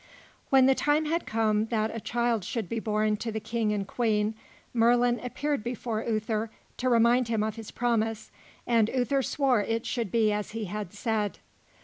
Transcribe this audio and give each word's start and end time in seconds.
When 0.49 0.65
the 0.65 0.73
time 0.73 1.05
had 1.05 1.27
come 1.27 1.67
that 1.67 1.95
a 1.95 1.99
child 1.99 2.43
should 2.43 2.67
be 2.67 2.79
born 2.79 3.17
to 3.17 3.31
the 3.31 3.39
King 3.39 3.71
and 3.71 3.85
Queen, 3.87 4.33
Merlin 4.73 5.19
appeared 5.19 5.63
before 5.63 6.01
Uther 6.03 6.49
to 6.77 6.89
remind 6.89 7.27
him 7.27 7.43
of 7.43 7.55
his 7.55 7.69
promise; 7.69 8.31
and 8.65 8.89
Uther 8.89 9.21
swore 9.21 9.61
it 9.61 9.85
should 9.85 10.11
be 10.11 10.31
as 10.31 10.53
he 10.53 10.65
had 10.65 10.91
said. 10.91 11.37